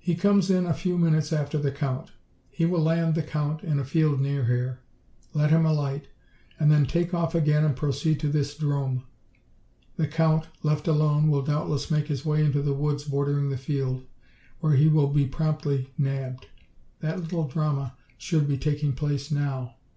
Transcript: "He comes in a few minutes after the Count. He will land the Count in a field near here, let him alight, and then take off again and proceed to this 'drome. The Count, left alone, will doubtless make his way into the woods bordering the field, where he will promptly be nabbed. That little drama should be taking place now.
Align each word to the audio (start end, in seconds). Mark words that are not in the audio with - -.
"He 0.00 0.16
comes 0.16 0.50
in 0.50 0.66
a 0.66 0.74
few 0.74 0.98
minutes 0.98 1.32
after 1.32 1.58
the 1.58 1.70
Count. 1.70 2.10
He 2.50 2.64
will 2.66 2.80
land 2.80 3.14
the 3.14 3.22
Count 3.22 3.62
in 3.62 3.78
a 3.78 3.84
field 3.84 4.20
near 4.20 4.46
here, 4.46 4.80
let 5.32 5.50
him 5.50 5.64
alight, 5.64 6.08
and 6.58 6.72
then 6.72 6.86
take 6.86 7.14
off 7.14 7.36
again 7.36 7.62
and 7.64 7.76
proceed 7.76 8.18
to 8.18 8.28
this 8.28 8.56
'drome. 8.56 9.04
The 9.94 10.08
Count, 10.08 10.48
left 10.64 10.88
alone, 10.88 11.28
will 11.30 11.42
doubtless 11.42 11.88
make 11.88 12.08
his 12.08 12.24
way 12.26 12.44
into 12.44 12.62
the 12.62 12.74
woods 12.74 13.04
bordering 13.04 13.48
the 13.48 13.56
field, 13.56 14.02
where 14.58 14.74
he 14.74 14.88
will 14.88 15.10
promptly 15.28 15.78
be 15.78 15.90
nabbed. 16.02 16.48
That 16.98 17.20
little 17.20 17.46
drama 17.46 17.94
should 18.16 18.48
be 18.48 18.58
taking 18.58 18.92
place 18.92 19.30
now. 19.30 19.76